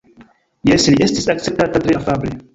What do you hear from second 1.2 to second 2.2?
akceptata tre